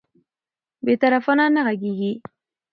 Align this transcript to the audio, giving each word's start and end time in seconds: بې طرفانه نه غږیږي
بې 0.85 0.93
طرفانه 1.01 1.45
نه 1.55 1.61
غږیږي 1.65 2.11